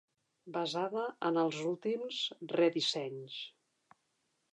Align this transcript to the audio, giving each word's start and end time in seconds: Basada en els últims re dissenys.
Basada 0.53 1.03
en 1.29 1.37
els 1.41 1.59
últims 1.71 2.21
re 2.53 2.71
dissenys. 2.77 3.37